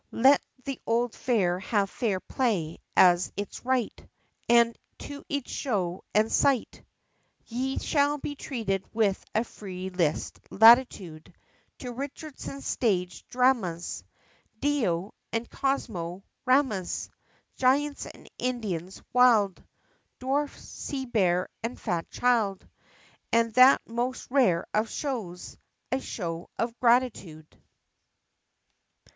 Let 0.17 0.41
the 0.65 0.81
old 0.87 1.13
Fair 1.13 1.59
have 1.59 1.87
fair 1.91 2.19
play, 2.19 2.79
as 2.97 3.31
its 3.37 3.63
right, 3.63 4.03
And 4.49 4.75
to 4.97 5.23
each 5.29 5.47
Show 5.49 6.03
and 6.15 6.31
sight 6.31 6.81
Ye 7.45 7.77
shall 7.77 8.17
be 8.17 8.33
treated 8.35 8.83
with 8.95 9.23
a 9.35 9.43
Free 9.43 9.91
List 9.91 10.39
latitude; 10.49 11.31
To 11.77 11.91
Richardson's 11.91 12.65
Stage 12.65 13.27
Dramas, 13.27 14.03
Dio 14.59 15.13
and 15.31 15.47
Cosmo 15.47 16.23
ramas, 16.47 17.11
Giants 17.57 18.07
and 18.07 18.27
Indians 18.39 19.03
wild, 19.13 19.63
Dwarf, 20.19 20.57
Sea 20.57 21.05
Bear, 21.05 21.47
and 21.61 21.79
Fat 21.79 22.09
Child, 22.09 22.67
And 23.31 23.53
that 23.53 23.81
most 23.87 24.31
rare 24.31 24.65
of 24.73 24.89
Shows 24.89 25.57
a 25.91 25.99
Show 25.99 26.49
of 26.57 26.75
Gratitude! 26.79 27.45